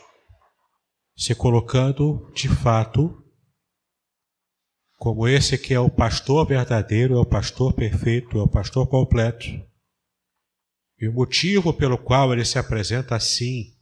se 1.16 1.34
colocando 1.34 2.30
de 2.34 2.50
fato 2.50 3.18
como 4.98 5.26
esse 5.26 5.58
que 5.58 5.74
é 5.74 5.80
o 5.80 5.90
pastor 5.90 6.46
verdadeiro, 6.46 7.16
é 7.16 7.18
o 7.18 7.26
pastor 7.26 7.72
perfeito, 7.72 8.38
é 8.38 8.42
o 8.42 8.50
pastor 8.50 8.90
completo. 8.90 9.48
E 11.00 11.08
o 11.08 11.14
motivo 11.14 11.74
pelo 11.74 11.98
qual 11.98 12.34
ele 12.34 12.44
se 12.44 12.60
apresenta 12.60 13.16
assim 13.16 13.80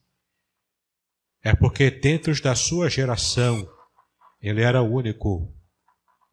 é 1.43 1.55
porque 1.55 1.89
dentro 1.89 2.39
da 2.41 2.55
sua 2.55 2.89
geração 2.89 3.67
ele 4.41 4.61
era 4.61 4.81
o 4.81 4.91
único 4.91 5.53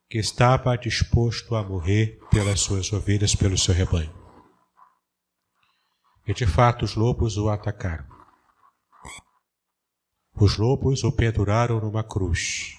que 0.08 0.18
estava 0.18 0.76
disposto 0.76 1.54
a 1.54 1.62
morrer 1.62 2.18
pelas 2.30 2.60
suas 2.60 2.92
ovelhas, 2.92 3.34
pelo 3.34 3.58
seu 3.58 3.74
rebanho. 3.74 4.14
E 6.26 6.34
de 6.34 6.46
fato 6.46 6.84
os 6.84 6.94
lobos 6.94 7.36
o 7.36 7.48
atacaram. 7.48 8.06
Os 10.38 10.56
lobos 10.58 11.02
o 11.02 11.12
penduraram 11.12 11.80
numa 11.80 12.04
cruz, 12.04 12.76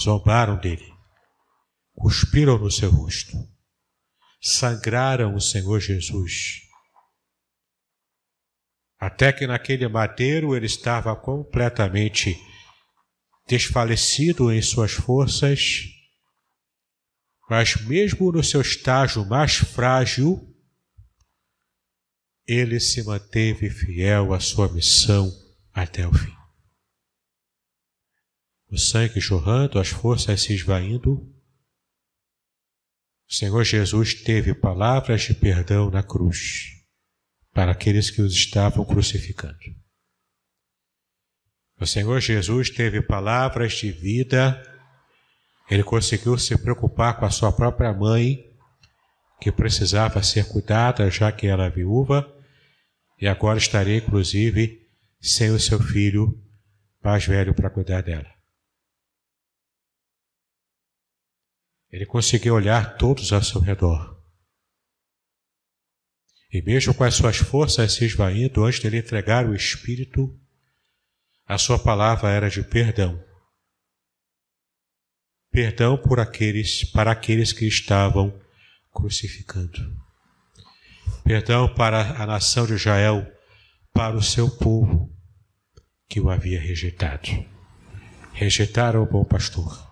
zombaram 0.00 0.56
dele, 0.56 0.92
cuspiram 1.94 2.58
no 2.58 2.70
seu 2.70 2.90
rosto, 2.90 3.36
sangraram 4.40 5.34
o 5.34 5.40
Senhor 5.40 5.78
Jesus. 5.78 6.69
Até 9.00 9.32
que 9.32 9.46
naquele 9.46 9.88
madeiro 9.88 10.54
ele 10.54 10.66
estava 10.66 11.16
completamente 11.16 12.38
desfalecido 13.48 14.52
em 14.52 14.60
suas 14.60 14.92
forças, 14.92 15.86
mas 17.48 17.74
mesmo 17.86 18.30
no 18.30 18.44
seu 18.44 18.60
estágio 18.60 19.24
mais 19.24 19.56
frágil, 19.56 20.46
ele 22.46 22.78
se 22.78 23.02
manteve 23.02 23.70
fiel 23.70 24.34
à 24.34 24.38
sua 24.38 24.70
missão 24.70 25.32
até 25.72 26.06
o 26.06 26.12
fim. 26.12 26.36
O 28.68 28.76
sangue 28.76 29.18
jorrando, 29.18 29.78
as 29.78 29.88
forças 29.88 30.42
se 30.42 30.52
esvaindo, 30.52 31.26
o 33.28 33.32
Senhor 33.32 33.64
Jesus 33.64 34.12
teve 34.12 34.54
palavras 34.54 35.22
de 35.22 35.32
perdão 35.32 35.90
na 35.90 36.02
cruz 36.02 36.79
para 37.52 37.72
aqueles 37.72 38.10
que 38.10 38.22
os 38.22 38.32
estavam 38.32 38.84
crucificando. 38.84 39.58
O 41.80 41.86
Senhor 41.86 42.20
Jesus 42.20 42.70
teve 42.70 43.00
palavras 43.00 43.72
de 43.72 43.90
vida, 43.90 44.62
ele 45.70 45.82
conseguiu 45.82 46.36
se 46.36 46.56
preocupar 46.58 47.18
com 47.18 47.24
a 47.24 47.30
sua 47.30 47.52
própria 47.52 47.92
mãe, 47.92 48.44
que 49.40 49.50
precisava 49.50 50.22
ser 50.22 50.46
cuidada 50.48 51.10
já 51.10 51.32
que 51.32 51.46
era 51.46 51.70
viúva, 51.70 52.30
e 53.18 53.26
agora 53.26 53.58
estarei, 53.58 53.98
inclusive, 53.98 54.86
sem 55.20 55.50
o 55.50 55.58
seu 55.58 55.80
filho 55.80 56.38
mais 57.02 57.24
velho 57.24 57.54
para 57.54 57.70
cuidar 57.70 58.02
dela. 58.02 58.30
Ele 61.90 62.06
conseguiu 62.06 62.54
olhar 62.54 62.96
todos 62.96 63.32
ao 63.32 63.42
seu 63.42 63.60
redor. 63.60 64.19
E 66.52 66.60
mesmo 66.62 66.92
com 66.92 67.04
as 67.04 67.14
suas 67.14 67.36
forças 67.36 67.92
se 67.92 68.04
esvaindo, 68.04 68.64
antes 68.64 68.80
de 68.80 68.86
ele 68.86 68.98
entregar 68.98 69.46
o 69.46 69.54
Espírito, 69.54 70.36
a 71.46 71.58
sua 71.58 71.78
palavra 71.78 72.30
era 72.30 72.48
de 72.48 72.62
perdão. 72.62 73.22
Perdão 75.50 75.96
por 75.96 76.20
aqueles, 76.20 76.84
para 76.84 77.10
aqueles 77.10 77.52
que 77.52 77.66
estavam 77.66 78.32
crucificando. 78.92 79.96
Perdão 81.24 81.72
para 81.72 82.22
a 82.22 82.26
nação 82.26 82.66
de 82.66 82.74
Israel, 82.74 83.26
para 83.92 84.16
o 84.16 84.22
seu 84.22 84.50
povo 84.50 85.12
que 86.08 86.20
o 86.20 86.30
havia 86.30 86.60
rejeitado. 86.60 87.28
Rejeitaram 88.32 89.02
o 89.02 89.06
bom 89.06 89.24
pastor 89.24 89.90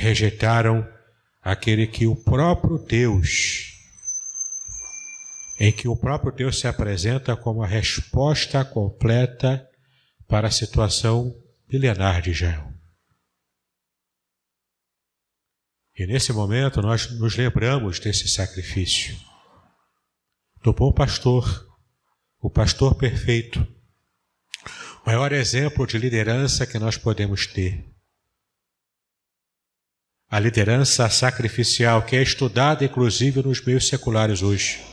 rejeitaram 0.00 0.88
aquele 1.42 1.86
que 1.86 2.06
o 2.06 2.16
próprio 2.16 2.78
Deus, 2.78 3.69
em 5.60 5.70
que 5.70 5.86
o 5.86 5.94
próprio 5.94 6.32
Deus 6.32 6.58
se 6.58 6.66
apresenta 6.66 7.36
como 7.36 7.62
a 7.62 7.66
resposta 7.66 8.64
completa 8.64 9.68
para 10.26 10.48
a 10.48 10.50
situação 10.50 11.38
milenar 11.70 12.22
de 12.22 12.30
Israel. 12.30 12.72
E 15.94 16.06
nesse 16.06 16.32
momento 16.32 16.80
nós 16.80 17.10
nos 17.18 17.36
lembramos 17.36 18.00
desse 18.00 18.26
sacrifício, 18.26 19.14
do 20.62 20.72
bom 20.72 20.90
pastor, 20.94 21.68
o 22.40 22.48
pastor 22.48 22.94
perfeito, 22.94 23.60
o 25.04 25.06
maior 25.06 25.30
exemplo 25.30 25.86
de 25.86 25.98
liderança 25.98 26.66
que 26.66 26.78
nós 26.78 26.96
podemos 26.96 27.46
ter 27.46 27.86
a 30.30 30.38
liderança 30.38 31.10
sacrificial, 31.10 32.06
que 32.06 32.16
é 32.16 32.22
estudada 32.22 32.82
inclusive 32.84 33.42
nos 33.42 33.62
meios 33.62 33.88
seculares 33.88 34.42
hoje. 34.42 34.89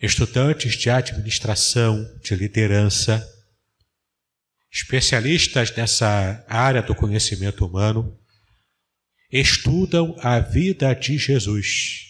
Estudantes 0.00 0.76
de 0.76 0.88
administração, 0.88 2.04
de 2.22 2.36
liderança, 2.36 3.26
especialistas 4.70 5.74
nessa 5.74 6.44
área 6.48 6.80
do 6.80 6.94
conhecimento 6.94 7.66
humano, 7.66 8.16
estudam 9.30 10.14
a 10.20 10.38
vida 10.38 10.94
de 10.94 11.18
Jesus. 11.18 12.06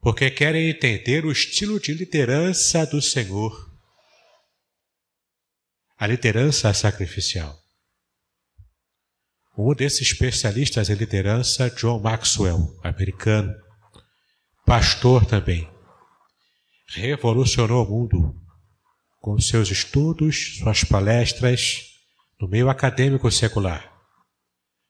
Porque 0.00 0.30
querem 0.30 0.68
entender 0.68 1.24
o 1.24 1.30
estilo 1.30 1.78
de 1.78 1.94
liderança 1.94 2.84
do 2.84 3.00
Senhor. 3.00 3.68
A 5.96 6.08
liderança 6.08 6.74
sacrificial. 6.74 7.56
Um 9.56 9.74
desses 9.74 10.12
especialistas 10.12 10.90
em 10.90 10.94
liderança, 10.94 11.68
John 11.70 12.00
Maxwell, 12.00 12.78
americano, 12.82 13.67
pastor 14.68 15.24
também, 15.24 15.66
revolucionou 16.88 17.86
o 17.86 17.90
mundo 17.90 18.36
com 19.18 19.40
seus 19.40 19.70
estudos, 19.70 20.58
suas 20.58 20.84
palestras 20.84 21.86
no 22.38 22.46
meio 22.46 22.68
acadêmico 22.68 23.30
secular, 23.32 23.90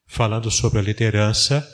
falando 0.06 0.50
sobre 0.50 0.80
a 0.80 0.82
liderança 0.82 1.66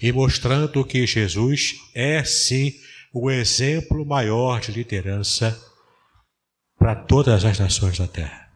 e 0.00 0.12
mostrando 0.12 0.84
que 0.84 1.04
Jesus 1.04 1.74
é 1.94 2.22
sim 2.22 2.72
o 3.12 3.28
exemplo 3.28 4.06
maior 4.06 4.60
de 4.60 4.70
liderança 4.70 5.60
para 6.78 6.94
todas 6.94 7.44
as 7.44 7.58
nações 7.58 7.98
da 7.98 8.06
Terra 8.06 8.48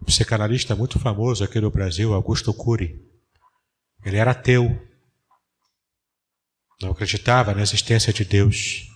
um 0.00 0.04
psicanalista 0.04 0.76
muito 0.76 0.98
famoso 1.00 1.42
aqui 1.42 1.60
no 1.60 1.70
Brasil, 1.70 2.12
Augusto 2.12 2.54
Cury. 2.54 3.02
Ele 4.04 4.16
era 4.18 4.30
ateu. 4.30 4.85
Não 6.80 6.90
acreditava 6.90 7.54
na 7.54 7.62
existência 7.62 8.12
de 8.12 8.24
Deus. 8.24 8.88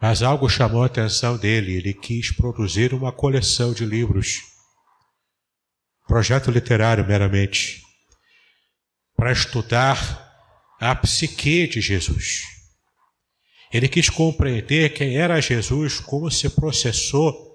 Mas 0.00 0.22
algo 0.22 0.48
chamou 0.48 0.82
a 0.82 0.86
atenção 0.86 1.36
dele. 1.36 1.74
Ele 1.74 1.94
quis 1.94 2.34
produzir 2.34 2.94
uma 2.94 3.12
coleção 3.12 3.72
de 3.72 3.84
livros. 3.84 4.40
Projeto 6.06 6.50
literário 6.50 7.06
meramente. 7.06 7.82
Para 9.16 9.32
estudar 9.32 10.32
a 10.80 10.94
psique 10.94 11.66
de 11.66 11.80
Jesus. 11.80 12.42
Ele 13.72 13.88
quis 13.88 14.08
compreender 14.08 14.92
quem 14.94 15.16
era 15.16 15.40
Jesus, 15.40 15.98
como 16.00 16.30
se 16.30 16.48
processou 16.50 17.54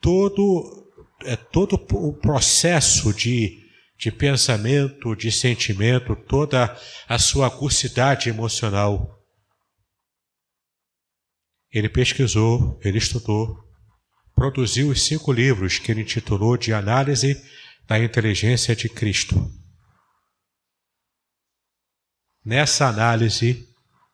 todo 0.00 0.80
é 1.24 1.36
todo 1.36 1.74
o 1.74 2.12
processo 2.14 3.12
de, 3.12 3.58
de 4.00 4.10
pensamento, 4.10 5.14
de 5.14 5.30
sentimento, 5.30 6.16
toda 6.16 6.74
a 7.06 7.18
sua 7.18 7.48
acusidade 7.48 8.28
emocional. 8.28 9.18
Ele 11.70 11.88
pesquisou, 11.88 12.80
ele 12.82 12.98
estudou, 12.98 13.56
produziu 14.34 14.88
os 14.88 15.02
cinco 15.02 15.30
livros 15.30 15.78
que 15.78 15.92
ele 15.92 16.00
intitulou 16.00 16.56
de 16.56 16.72
Análise 16.72 17.36
da 17.86 17.98
Inteligência 17.98 18.74
de 18.74 18.88
Cristo. 18.88 19.36
Nessa 22.42 22.88
análise, 22.88 23.68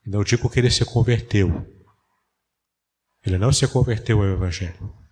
não 0.05 0.25
digo 0.25 0.51
que 0.51 0.59
ele 0.59 0.71
se 0.71 0.85
converteu, 0.85 1.65
ele 3.25 3.39
não 3.39 3.53
se 3.53 3.67
converteu 3.69 4.21
ao 4.21 4.29
Evangelho 4.29 5.07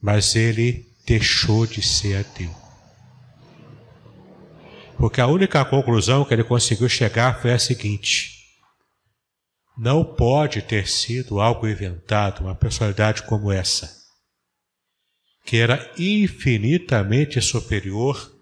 mas 0.00 0.36
ele 0.36 0.86
deixou 1.06 1.66
de 1.66 1.82
ser 1.82 2.16
ateu. 2.16 2.67
Porque 4.98 5.20
a 5.20 5.28
única 5.28 5.64
conclusão 5.64 6.24
que 6.24 6.34
ele 6.34 6.42
conseguiu 6.42 6.88
chegar 6.88 7.40
foi 7.40 7.52
a 7.52 7.58
seguinte: 7.58 8.32
não 9.78 10.04
pode 10.04 10.60
ter 10.60 10.88
sido 10.88 11.40
algo 11.40 11.68
inventado, 11.68 12.40
uma 12.40 12.54
personalidade 12.54 13.22
como 13.22 13.52
essa, 13.52 13.96
que 15.44 15.56
era 15.56 15.88
infinitamente 15.96 17.40
superior 17.40 18.36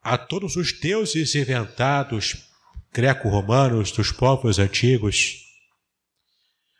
a 0.00 0.16
todos 0.16 0.54
os 0.54 0.78
deuses 0.78 1.34
inventados 1.34 2.36
greco-romanos 2.92 3.90
dos 3.90 4.12
povos 4.12 4.60
antigos. 4.60 5.44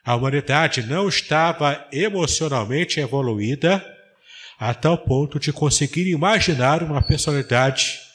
A 0.05 0.15
humanidade 0.15 0.85
não 0.85 1.09
estava 1.09 1.87
emocionalmente 1.93 3.01
evoluída 3.01 3.85
a 4.59 4.73
tal 4.73 4.97
ponto 4.97 5.41
de 5.41 5.53
conseguir 5.53 6.09
imaginar 6.09 6.85
uma 6.85 7.03
personalidade 7.03 8.08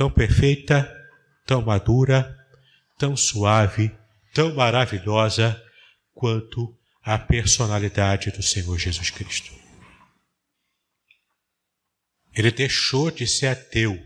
tão 0.00 0.10
perfeita, 0.10 0.90
tão 1.44 1.60
madura, 1.60 2.34
tão 2.96 3.14
suave, 3.14 3.94
tão 4.32 4.54
maravilhosa 4.54 5.62
quanto 6.14 6.74
a 7.02 7.18
personalidade 7.18 8.30
do 8.30 8.42
Senhor 8.42 8.78
Jesus 8.78 9.10
Cristo. 9.10 9.52
Ele 12.34 12.50
deixou 12.50 13.10
de 13.10 13.26
ser 13.26 13.48
ateu, 13.48 14.02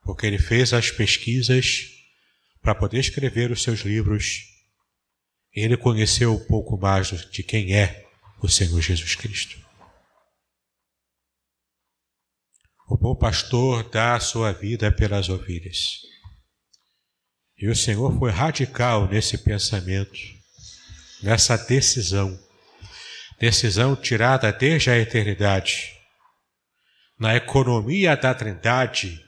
porque 0.00 0.28
ele 0.28 0.38
fez 0.38 0.72
as 0.72 0.92
pesquisas 0.92 1.88
para 2.62 2.72
poder 2.72 3.00
escrever 3.00 3.50
os 3.50 3.64
seus 3.64 3.80
livros 3.80 4.44
ele 5.52 5.76
conheceu 5.76 6.34
um 6.34 6.44
pouco 6.46 6.78
mais 6.78 7.08
de 7.32 7.42
quem 7.42 7.74
é 7.74 8.06
o 8.40 8.48
Senhor 8.48 8.80
Jesus 8.80 9.16
Cristo. 9.16 9.63
O 12.86 12.98
bom 12.98 13.16
pastor 13.16 13.88
dá 13.88 14.14
a 14.14 14.20
sua 14.20 14.52
vida 14.52 14.92
pelas 14.92 15.30
ovelhas. 15.30 16.00
E 17.56 17.66
o 17.66 17.74
Senhor 17.74 18.18
foi 18.18 18.30
radical 18.30 19.08
nesse 19.08 19.38
pensamento, 19.38 20.18
nessa 21.22 21.56
decisão, 21.56 22.38
decisão 23.38 23.96
tirada 23.96 24.52
desde 24.52 24.90
a 24.90 24.98
eternidade, 24.98 25.98
na 27.18 27.34
economia 27.34 28.16
da 28.16 28.34
Trindade, 28.34 29.18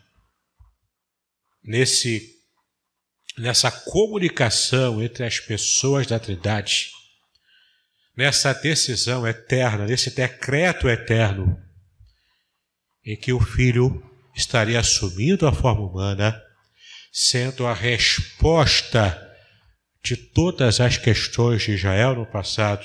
nesse 1.64 2.34
nessa 3.38 3.70
comunicação 3.70 5.02
entre 5.02 5.24
as 5.24 5.38
pessoas 5.38 6.06
da 6.06 6.18
Trindade, 6.18 6.90
nessa 8.16 8.52
decisão 8.52 9.26
eterna, 9.26 9.86
nesse 9.86 10.10
decreto 10.10 10.88
eterno, 10.88 11.65
em 13.06 13.16
que 13.16 13.32
o 13.32 13.38
Filho 13.38 14.02
estaria 14.34 14.80
assumindo 14.80 15.46
a 15.46 15.52
forma 15.52 15.86
humana, 15.86 16.42
sendo 17.12 17.64
a 17.64 17.72
resposta 17.72 19.22
de 20.02 20.16
todas 20.16 20.80
as 20.80 20.98
questões 20.98 21.62
de 21.62 21.72
Israel 21.72 22.16
no 22.16 22.26
passado. 22.26 22.84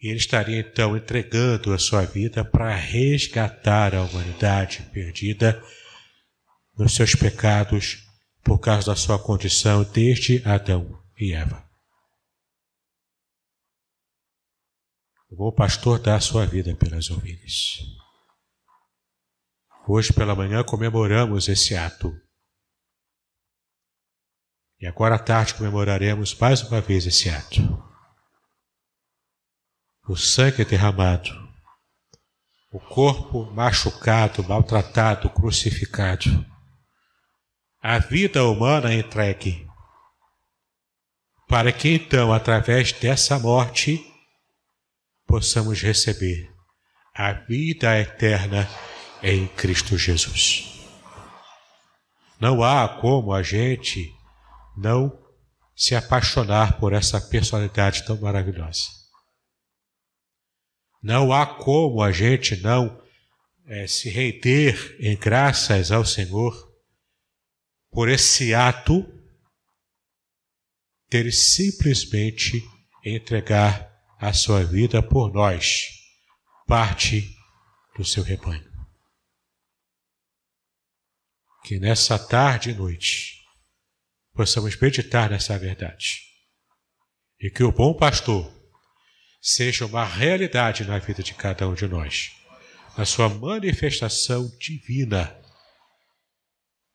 E 0.00 0.08
ele 0.08 0.18
estaria 0.18 0.60
então 0.60 0.96
entregando 0.96 1.72
a 1.72 1.78
sua 1.78 2.04
vida 2.04 2.44
para 2.44 2.74
resgatar 2.74 3.94
a 3.94 4.02
humanidade 4.02 4.82
perdida 4.92 5.62
nos 6.76 6.94
seus 6.94 7.14
pecados 7.14 8.04
por 8.42 8.58
causa 8.58 8.86
da 8.92 8.96
sua 8.96 9.18
condição 9.18 9.84
desde 9.84 10.42
Adão 10.44 11.00
e 11.18 11.32
Eva. 11.32 11.62
O 15.30 15.36
bom 15.36 15.52
pastor 15.52 15.98
dá 15.98 16.16
a 16.16 16.20
sua 16.20 16.46
vida 16.46 16.74
pelas 16.74 17.10
ovelhas. 17.10 18.01
Hoje 19.94 20.10
pela 20.10 20.34
manhã 20.34 20.64
comemoramos 20.64 21.48
esse 21.48 21.76
ato. 21.76 22.18
E 24.80 24.86
agora 24.86 25.16
à 25.16 25.18
tarde 25.18 25.52
comemoraremos 25.52 26.34
mais 26.34 26.62
uma 26.62 26.80
vez 26.80 27.04
esse 27.04 27.28
ato. 27.28 27.60
O 30.08 30.16
sangue 30.16 30.64
derramado, 30.64 31.28
o 32.72 32.80
corpo 32.80 33.44
machucado, 33.52 34.42
maltratado, 34.42 35.28
crucificado, 35.28 36.42
a 37.78 37.98
vida 37.98 38.46
humana 38.46 38.94
entregue, 38.94 39.68
para 41.46 41.70
que 41.70 41.96
então, 41.96 42.32
através 42.32 42.92
dessa 42.92 43.38
morte, 43.38 44.02
possamos 45.26 45.82
receber 45.82 46.50
a 47.14 47.34
vida 47.34 48.00
eterna 48.00 48.66
em 49.22 49.46
Cristo 49.46 49.96
Jesus. 49.96 50.80
Não 52.40 52.62
há 52.62 52.88
como 52.88 53.32
a 53.32 53.42
gente 53.42 54.12
não 54.76 55.16
se 55.76 55.94
apaixonar 55.94 56.78
por 56.78 56.92
essa 56.92 57.20
personalidade 57.20 58.04
tão 58.04 58.20
maravilhosa. 58.20 58.88
Não 61.02 61.32
há 61.32 61.46
como 61.46 62.02
a 62.02 62.12
gente 62.12 62.56
não 62.56 63.00
é, 63.66 63.86
se 63.86 64.08
render 64.10 64.96
em 65.00 65.16
graças 65.16 65.90
ao 65.90 66.04
Senhor 66.04 66.70
por 67.90 68.08
esse 68.08 68.54
ato 68.54 69.06
dele 71.10 71.30
simplesmente 71.30 72.62
entregar 73.04 73.90
a 74.18 74.32
sua 74.32 74.64
vida 74.64 75.02
por 75.02 75.32
nós, 75.32 75.88
parte 76.66 77.36
do 77.96 78.04
seu 78.04 78.22
rebanho. 78.22 78.71
Que 81.64 81.78
nessa 81.78 82.18
tarde 82.18 82.70
e 82.70 82.74
noite 82.74 83.42
possamos 84.34 84.76
meditar 84.76 85.30
nessa 85.30 85.58
verdade. 85.58 86.20
E 87.40 87.50
que 87.50 87.62
o 87.62 87.72
bom 87.72 87.94
pastor 87.94 88.52
seja 89.40 89.84
uma 89.86 90.04
realidade 90.04 90.84
na 90.84 90.98
vida 90.98 91.22
de 91.22 91.34
cada 91.34 91.68
um 91.68 91.74
de 91.74 91.86
nós, 91.86 92.30
na 92.96 93.04
sua 93.04 93.28
manifestação 93.28 94.48
divina, 94.58 95.36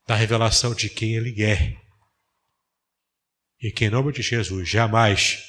na 0.07 0.15
revelação 0.15 0.73
de 0.73 0.89
quem 0.89 1.15
ele 1.15 1.43
é. 1.43 1.75
E 3.61 3.71
que 3.71 3.85
em 3.85 3.89
nome 3.89 4.13
de 4.13 4.21
Jesus 4.21 4.69
jamais 4.69 5.43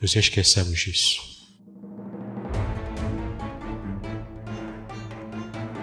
nos 0.00 0.14
esqueçamos 0.14 0.78
disso. 0.78 1.31